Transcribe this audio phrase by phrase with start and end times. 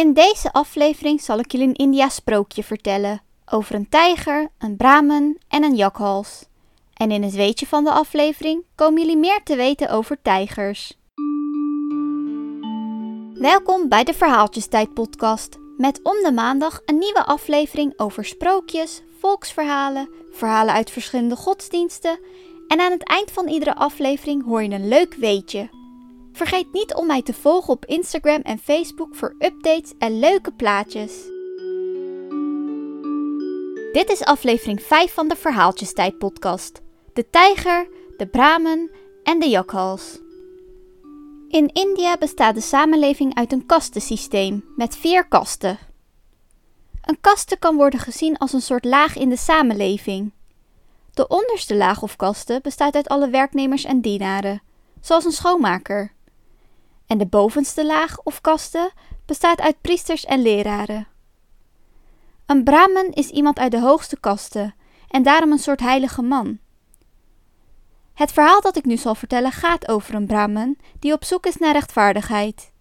[0.00, 5.36] In deze aflevering zal ik jullie een India sprookje vertellen over een tijger, een brahman
[5.48, 6.44] en een jakhals.
[6.94, 10.98] En in het weetje van de aflevering komen jullie meer te weten over tijgers.
[13.34, 20.08] Welkom bij de Verhaaltjestijd podcast met om de maandag een nieuwe aflevering over sprookjes, volksverhalen,
[20.32, 22.18] verhalen uit verschillende godsdiensten
[22.68, 25.79] en aan het eind van iedere aflevering hoor je een leuk weetje.
[26.40, 31.12] Vergeet niet om mij te volgen op Instagram en Facebook voor updates en leuke plaatjes.
[33.92, 36.80] Dit is aflevering 5 van de Verhaaltjestijd podcast.
[37.12, 38.90] De tijger, de brahman
[39.22, 40.18] en de jakhals.
[41.48, 45.78] In India bestaat de samenleving uit een kastensysteem met vier kasten.
[47.02, 50.32] Een kaste kan worden gezien als een soort laag in de samenleving.
[51.14, 54.62] De onderste laag of kaste bestaat uit alle werknemers en dienaren,
[55.00, 56.18] zoals een schoonmaker.
[57.10, 58.90] En de bovenste laag of kaste
[59.26, 61.06] bestaat uit priesters en leraren.
[62.46, 64.74] Een brahman is iemand uit de hoogste kaste
[65.08, 66.58] en daarom een soort heilige man.
[68.14, 71.56] Het verhaal dat ik nu zal vertellen gaat over een brahman die op zoek is
[71.56, 72.72] naar rechtvaardigheid.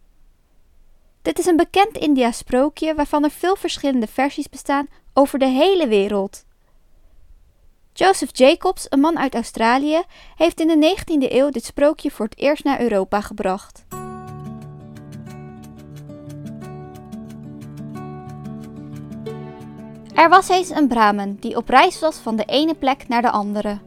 [1.21, 5.87] Dit is een bekend India sprookje waarvan er veel verschillende versies bestaan over de hele
[5.87, 6.45] wereld.
[7.93, 10.01] Joseph Jacobs, een man uit Australië,
[10.35, 13.85] heeft in de 19e eeuw dit sprookje voor het eerst naar Europa gebracht.
[20.19, 23.29] Er was eens een Brahman die op reis was van de ene plek naar de
[23.29, 23.79] andere.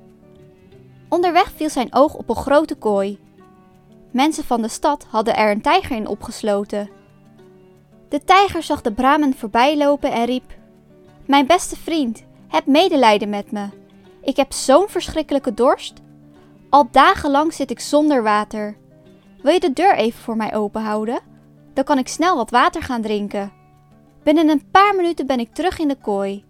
[1.08, 3.18] Onderweg viel zijn oog op een grote kooi.
[4.10, 6.90] Mensen van de stad hadden er een tijger in opgesloten.
[8.08, 10.54] De tijger zag de Brahman voorbijlopen en riep:
[11.26, 13.68] Mijn beste vriend, heb medelijden met me.
[14.22, 15.94] Ik heb zo'n verschrikkelijke dorst.
[16.70, 18.76] Al dagenlang zit ik zonder water.
[19.42, 21.20] Wil je de deur even voor mij openhouden?
[21.74, 23.61] Dan kan ik snel wat water gaan drinken.
[24.22, 26.44] Binnen een paar minuten ben ik terug in de kooi.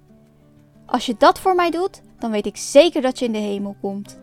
[0.86, 3.76] Als je dat voor mij doet, dan weet ik zeker dat je in de hemel
[3.80, 4.20] komt.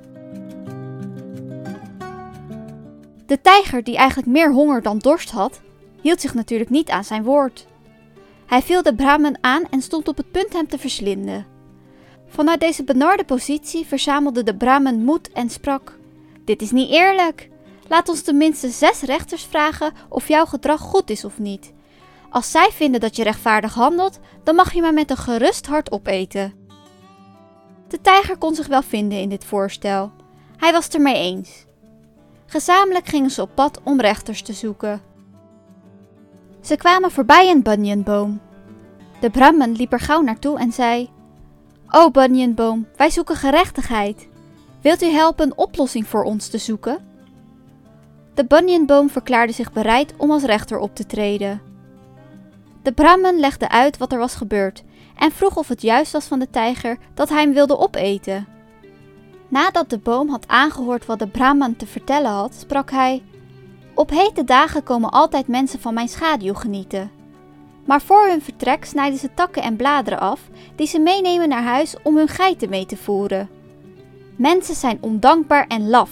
[3.25, 5.61] De tijger, die eigenlijk meer honger dan dorst had,
[6.01, 7.67] hield zich natuurlijk niet aan zijn woord.
[8.45, 11.45] Hij viel de Brahman aan en stond op het punt hem te verslinden.
[12.27, 15.97] Vanuit deze benarde positie verzamelde de Brahman moed en sprak:
[16.45, 17.49] Dit is niet eerlijk.
[17.87, 21.73] Laat ons tenminste zes rechters vragen of jouw gedrag goed is of niet.
[22.29, 25.91] Als zij vinden dat je rechtvaardig handelt, dan mag je maar met een gerust hart
[25.91, 26.53] opeten.
[27.87, 30.11] De tijger kon zich wel vinden in dit voorstel.
[30.57, 31.65] Hij was het ermee eens.
[32.45, 35.01] Gezamenlijk gingen ze op pad om rechters te zoeken.
[36.61, 38.41] Ze kwamen voorbij een banyanboom.
[39.19, 41.09] De Brahman liep er gauw naartoe en zei:
[41.89, 44.27] O banyanboom, wij zoeken gerechtigheid.
[44.81, 46.97] Wilt u helpen een oplossing voor ons te zoeken?
[48.33, 51.68] De banyanboom verklaarde zich bereid om als rechter op te treden.
[52.81, 54.83] De Brahman legde uit wat er was gebeurd
[55.15, 58.47] en vroeg of het juist was van de tijger dat hij hem wilde opeten.
[59.47, 63.23] Nadat de boom had aangehoord wat de Brahman te vertellen had, sprak hij:
[63.93, 67.11] Op hete dagen komen altijd mensen van mijn schaduw genieten.
[67.85, 70.41] Maar voor hun vertrek snijden ze takken en bladeren af
[70.75, 73.49] die ze meenemen naar huis om hun geiten mee te voeren.
[74.35, 76.11] Mensen zijn ondankbaar en laf.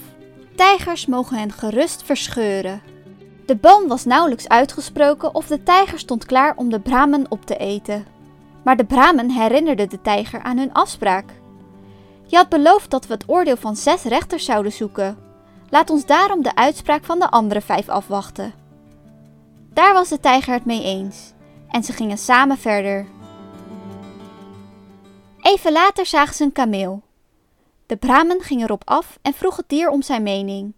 [0.56, 2.82] Tijgers mogen hen gerust verscheuren.
[3.48, 7.58] De boom was nauwelijks uitgesproken of de tijger stond klaar om de Brahman op te
[7.58, 8.06] eten.
[8.64, 11.26] Maar de Brahman herinnerde de tijger aan hun afspraak.
[12.26, 15.18] Je had beloofd dat we het oordeel van zes rechters zouden zoeken.
[15.70, 18.54] Laat ons daarom de uitspraak van de andere vijf afwachten.
[19.74, 21.34] Daar was de tijger het mee eens
[21.70, 23.06] en ze gingen samen verder.
[25.42, 27.02] Even later zagen ze een kameel.
[27.86, 30.74] De Brahman ging erop af en vroeg het dier om zijn mening.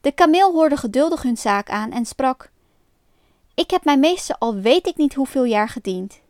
[0.00, 2.50] De kameel hoorde geduldig hun zaak aan en sprak:
[3.54, 6.20] Ik heb mijn meester al weet ik niet hoeveel jaar gediend.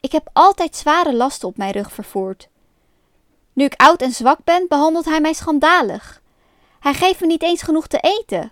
[0.00, 2.48] Ik heb altijd zware lasten op mijn rug vervoerd.
[3.52, 6.22] Nu ik oud en zwak ben, behandelt hij mij schandalig.
[6.80, 8.50] Hij geeft me niet eens genoeg te eten.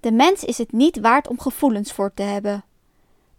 [0.00, 2.64] De mens is het niet waard om gevoelens voor te hebben.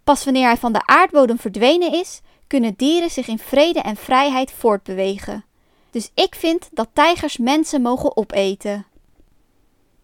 [0.03, 4.51] Pas wanneer hij van de aardbodem verdwenen is, kunnen dieren zich in vrede en vrijheid
[4.51, 5.45] voortbewegen.
[5.91, 8.85] Dus ik vind dat tijgers mensen mogen opeten.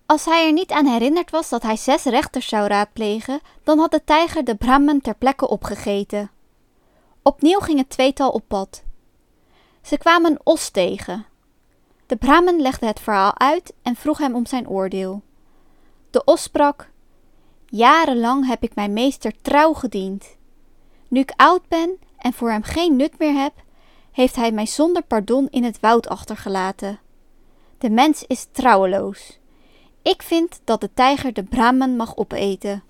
[0.05, 3.91] Als hij er niet aan herinnerd was dat hij zes rechters zou raadplegen, dan had
[3.91, 6.31] de tijger de Brahman ter plekke opgegeten.
[7.21, 8.83] Opnieuw ging het tweetal op pad.
[9.81, 11.25] Ze kwamen een os tegen.
[12.05, 15.21] De Brahman legde het verhaal uit en vroeg hem om zijn oordeel.
[16.09, 16.89] De os sprak:
[17.65, 20.37] Jarenlang heb ik mijn meester trouw gediend.
[21.07, 23.53] Nu ik oud ben en voor hem geen nut meer heb,
[24.11, 26.99] heeft hij mij zonder pardon in het woud achtergelaten.
[27.77, 29.39] De mens is trouweloos.
[30.03, 32.83] Ik vind dat de tijger de Brahman mag opeten.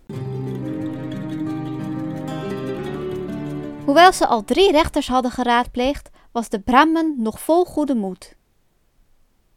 [3.86, 8.36] Hoewel ze al drie rechters hadden geraadpleegd, was de Brahman nog vol goede moed.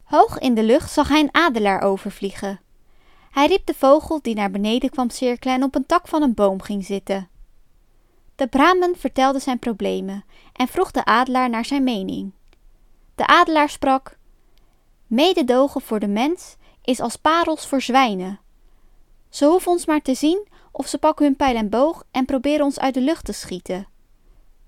[0.05, 2.61] Hoog in de lucht zag hij een adelaar overvliegen.
[3.31, 6.35] Hij riep de vogel die naar beneden kwam cirkelen en op een tak van een
[6.35, 7.29] boom ging zitten.
[8.35, 12.33] De Brahman vertelde zijn problemen en vroeg de adelaar naar zijn mening.
[13.15, 14.19] De adelaar sprak:
[15.07, 16.57] Mededogen voor de mens
[16.87, 18.41] is als parels voor zwijnen.
[19.29, 22.65] Ze hoeven ons maar te zien of ze pakken hun pijl en boog en proberen
[22.65, 23.87] ons uit de lucht te schieten.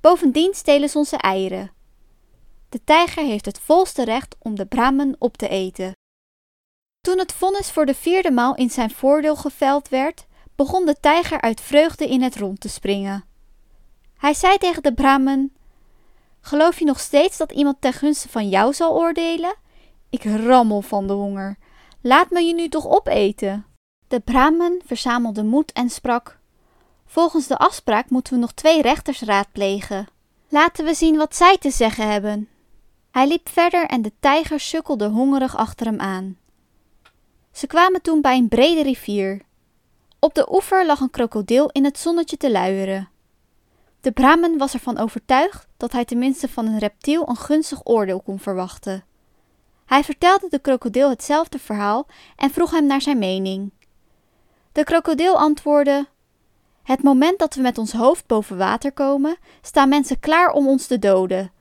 [0.00, 1.72] Bovendien stelen ze onze eieren.
[2.68, 5.92] De tijger heeft het volste recht om de Brahman op te eten.
[7.00, 10.26] Toen het vonnis voor de vierde maal in zijn voordeel geveld werd,
[10.56, 13.24] begon de tijger uit vreugde in het rond te springen.
[14.16, 15.50] Hij zei tegen de Brahman:
[16.40, 19.54] Geloof je nog steeds dat iemand ten gunste van jou zal oordelen?
[20.10, 21.58] Ik rammel van de honger.
[22.08, 23.66] Laat me je nu toch opeten.
[24.06, 26.38] De Brahman verzamelde moed en sprak:
[27.06, 30.06] Volgens de afspraak moeten we nog twee rechters raadplegen.
[30.48, 32.48] Laten we zien wat zij te zeggen hebben.
[33.10, 36.38] Hij liep verder en de tijger sukkelde hongerig achter hem aan.
[37.52, 39.42] Ze kwamen toen bij een brede rivier.
[40.18, 43.08] Op de oever lag een krokodil in het zonnetje te luieren.
[44.00, 48.38] De Brahman was ervan overtuigd dat hij tenminste van een reptiel een gunstig oordeel kon
[48.38, 49.04] verwachten.
[49.88, 52.06] Hij vertelde de krokodil hetzelfde verhaal
[52.36, 53.72] en vroeg hem naar zijn mening.
[54.72, 56.06] De krokodil antwoordde:
[56.82, 60.86] Het moment dat we met ons hoofd boven water komen, staan mensen klaar om ons
[60.86, 61.52] te doden.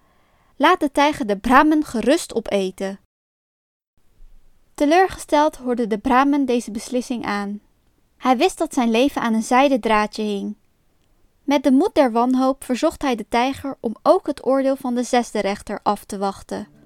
[0.55, 2.99] Laat de tijger de Brahman gerust opeten.
[4.73, 7.61] Teleurgesteld hoorde de Brahman deze beslissing aan.
[8.17, 10.55] Hij wist dat zijn leven aan een zijden draadje hing.
[11.43, 15.03] Met de moed der wanhoop verzocht hij de tijger om ook het oordeel van de
[15.03, 16.76] zesde rechter af te wachten.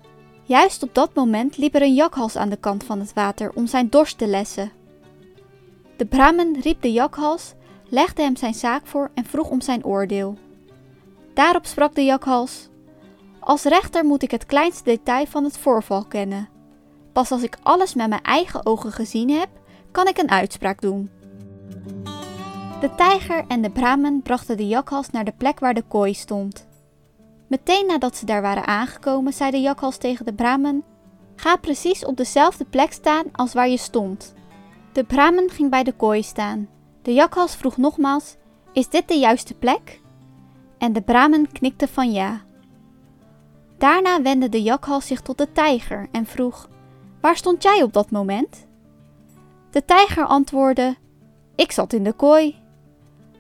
[0.52, 3.68] Juist op dat moment liep er een jakhals aan de kant van het water om
[3.68, 4.72] zijn dorst te lessen.
[5.98, 7.54] De Brahman riep de jakhals,
[7.90, 10.38] legde hem zijn zaak voor en vroeg om zijn oordeel.
[11.34, 12.70] Daarop sprak de jakhals:
[13.40, 16.50] Als rechter moet ik het kleinste detail van het voorval kennen.
[17.12, 19.50] Pas als ik alles met mijn eigen ogen gezien heb,
[19.92, 21.10] kan ik een uitspraak doen.
[22.80, 26.70] De tijger en de Brahman brachten de jakhals naar de plek waar de kooi stond.
[27.52, 30.84] Meteen nadat ze daar waren aangekomen, zei de jakhals tegen de Brahman:
[31.36, 34.34] Ga precies op dezelfde plek staan als waar je stond.
[34.92, 36.70] De Brahman ging bij de kooi staan.
[37.02, 38.36] De jakhals vroeg nogmaals:
[38.74, 40.02] Is dit de juiste plek?
[40.78, 42.42] En de Brahman knikte van ja.
[43.78, 46.70] Daarna wendde de jakhals zich tot de tijger en vroeg:
[47.22, 48.68] Waar stond jij op dat moment?
[49.72, 50.96] De tijger antwoordde:
[51.56, 52.56] Ik zat in de kooi.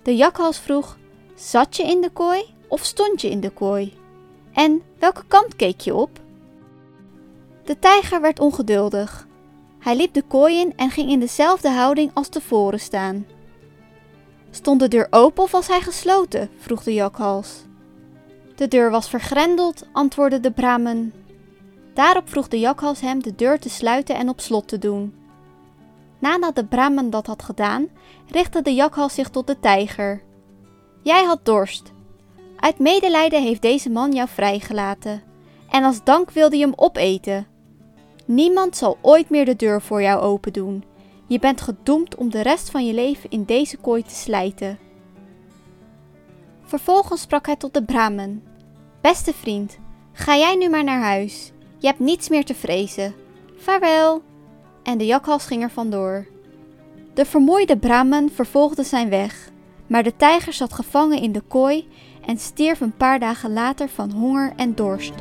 [0.04, 0.98] De jakhals vroeg:
[1.36, 4.00] Zat je in de kooi of stond je in de kooi?
[4.54, 6.20] En welke kant keek je op?
[7.64, 9.28] De tijger werd ongeduldig.
[9.80, 13.26] Hij liep de kooi in en ging in dezelfde houding als tevoren staan.
[14.52, 16.50] Stond de deur open of was hij gesloten?
[16.58, 17.66] vroeg de jakhals.
[18.56, 21.12] De deur was vergrendeld, antwoordde de Brahman.
[21.94, 25.16] Daarop vroeg de jakhals hem de deur te sluiten en op slot te doen.
[26.20, 27.88] Nadat de Brahman dat had gedaan,
[28.28, 30.22] richtte de jakhals zich tot de tijger.
[31.04, 31.92] Jij had dorst.
[32.62, 35.24] Uit medelijden heeft deze man jou vrijgelaten.
[35.70, 37.48] En als dank wilde je hem opeten.
[38.26, 40.84] Niemand zal ooit meer de deur voor jou open doen.
[41.28, 44.80] Je bent gedoemd om de rest van je leven in deze kooi te slijten.
[46.64, 48.42] Vervolgens sprak hij tot de Brahman:
[49.02, 49.78] Beste vriend,
[50.14, 51.52] ga jij nu maar naar huis.
[51.78, 53.16] Je hebt niets meer te vrezen.
[53.58, 54.22] Vaarwel!
[54.84, 56.28] En de jakhals ging er vandoor.
[57.14, 59.50] De vermoeide Brahman vervolgde zijn weg,
[59.88, 61.88] maar de tijger zat gevangen in de kooi
[62.32, 65.14] en stierf een paar dagen later van honger en dorst.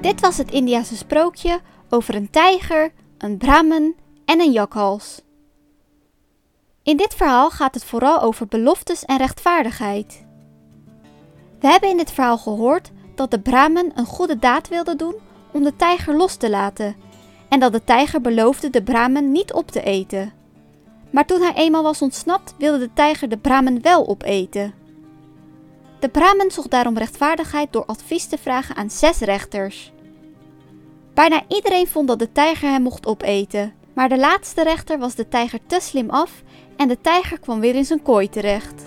[0.00, 3.94] Dit was het Indiase sprookje over een tijger, een Brahman
[4.24, 5.22] en een jakhals.
[6.82, 10.26] In dit verhaal gaat het vooral over beloftes en rechtvaardigheid.
[11.60, 15.14] We hebben in dit verhaal gehoord dat de Brahman een goede daad wilde doen
[15.52, 16.96] om de tijger los te laten
[17.48, 20.37] en dat de tijger beloofde de Brahman niet op te eten.
[21.10, 24.74] Maar toen hij eenmaal was ontsnapt, wilde de tijger de Brahman wel opeten.
[26.00, 29.92] De Brahman zocht daarom rechtvaardigheid door advies te vragen aan zes rechters.
[31.14, 35.28] Bijna iedereen vond dat de tijger hem mocht opeten, maar de laatste rechter was de
[35.28, 36.42] tijger te slim af
[36.76, 38.84] en de tijger kwam weer in zijn kooi terecht.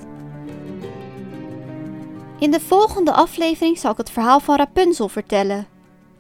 [2.40, 5.68] In de volgende aflevering zal ik het verhaal van Rapunzel vertellen.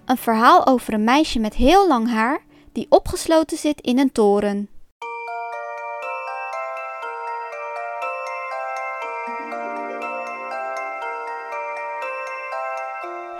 [0.05, 2.41] Een verhaal over een meisje met heel lang haar
[2.71, 4.69] die opgesloten zit in een toren.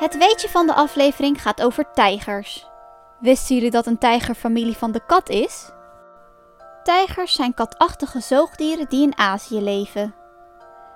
[0.01, 2.67] Het weetje van de aflevering gaat over tijgers.
[3.19, 5.71] Wisten jullie dat een tijger familie van de kat is?
[6.83, 10.15] Tijgers zijn katachtige zoogdieren die in Azië leven.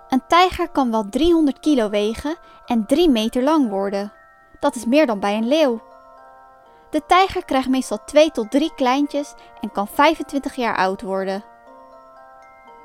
[0.09, 2.35] Een tijger kan wel 300 kilo wegen
[2.65, 4.13] en 3 meter lang worden.
[4.59, 5.81] Dat is meer dan bij een leeuw.
[6.89, 11.43] De tijger krijgt meestal 2 tot 3 kleintjes en kan 25 jaar oud worden.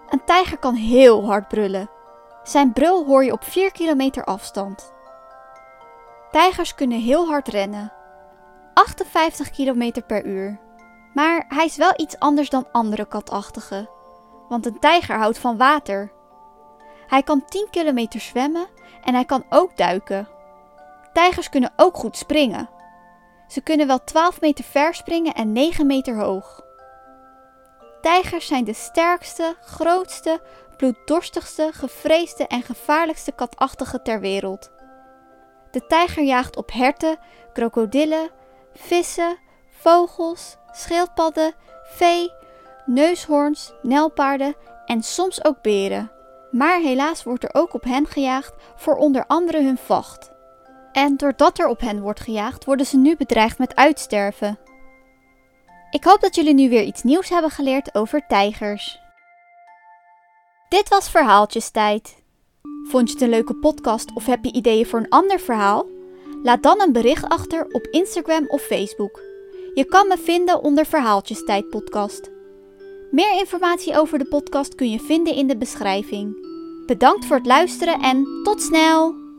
[0.09, 1.91] Een tijger kan heel hard brullen.
[2.43, 4.99] Zijn brul hoor je op 4 kilometer afstand.
[6.31, 7.93] Tijgers kunnen heel hard rennen.
[8.75, 10.61] 58 km per uur.
[11.15, 13.89] Maar hij is wel iets anders dan andere katachtigen.
[14.49, 16.13] Want een tijger houdt van water.
[17.07, 18.67] Hij kan 10 kilometer zwemmen
[19.05, 20.29] en hij kan ook duiken.
[21.13, 22.69] Tijgers kunnen ook goed springen.
[23.49, 26.61] Ze kunnen wel 12 meter ver springen en 9 meter hoog.
[28.01, 30.41] Tijgers zijn de sterkste, grootste,
[30.77, 34.71] bloeddorstigste, gevreesde en gevaarlijkste katachtigen ter wereld.
[35.71, 37.19] De tijger jaagt op herten,
[37.53, 38.31] krokodillen,
[38.75, 42.33] vissen, vogels, schildpadden, vee,
[42.87, 44.55] neushoorns, nelpaarden
[44.87, 46.11] en soms ook beren.
[46.51, 50.33] Maar helaas wordt er ook op hen gejaagd voor onder andere hun vacht.
[50.93, 54.59] En doordat er op hen wordt gejaagd, worden ze nu bedreigd met uitsterven.
[55.91, 59.01] Ik hoop dat jullie nu weer iets nieuws hebben geleerd over tijgers.
[60.69, 62.20] Dit was Verhaaltjestijd.
[62.91, 65.87] Vond je het een leuke podcast of heb je ideeën voor een ander verhaal?
[66.43, 69.23] Laat dan een bericht achter op Instagram of Facebook.
[69.75, 72.31] Je kan me vinden onder Verhaaltjestijd podcast.
[73.11, 76.47] Meer informatie over de podcast kun je vinden in de beschrijving.
[76.87, 79.30] Bedankt voor het luisteren en tot snel!